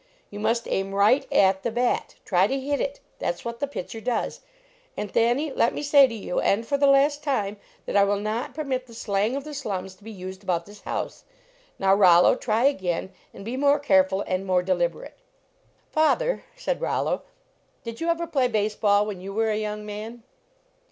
You 0.31 0.39
must 0.39 0.67
aim 0.67 0.95
right 0.95 1.31
at 1.31 1.61
the 1.61 1.69
bat 1.69 2.15
try 2.25 2.47
to 2.47 2.59
hit 2.59 2.81
it 2.81 2.99
that 3.19 3.35
s 3.35 3.45
what 3.45 3.59
the 3.59 3.67
pitcher 3.67 4.01
does. 4.01 4.39
And 4.97 5.11
Thanny, 5.13 5.51
let 5.53 5.75
me 5.75 5.83
say 5.83 6.07
to 6.07 6.15
you, 6.15 6.39
and 6.39 6.65
for 6.65 6.75
the 6.75 6.87
last 6.87 7.21
time, 7.23 7.57
that 7.85 7.95
I 7.95 8.03
will 8.03 8.17
not 8.19 8.55
per 8.55 8.63
mit 8.63 8.87
the 8.87 8.95
slang 8.95 9.35
of 9.35 9.43
the 9.43 9.53
slums 9.53 9.93
to 9.93 10.03
be 10.03 10.09
used 10.09 10.41
about 10.41 10.65
this 10.65 10.81
house. 10.81 11.23
Now, 11.77 11.93
Rollo, 11.93 12.33
try 12.35 12.63
again, 12.63 13.13
and 13.31 13.45
be 13.45 13.55
more 13.57 13.77
careful 13.77 14.21
and 14.21 14.43
more 14.43 14.63
deliberate." 14.63 15.19
68 15.19 15.19
LEARNING 15.19 15.69
TO 15.69 15.93
PLAY 16.25 16.27
"Father," 16.31 16.43
said 16.55 16.81
Rollo, 16.81 17.21
"did 17.83 18.01
you 18.01 18.09
ever 18.09 18.25
play 18.25 18.47
base 18.47 18.73
ball 18.75 19.05
when 19.05 19.21
you 19.21 19.31
were 19.31 19.51
a 19.51 19.55
young 19.59 19.85
man?" 19.85 20.23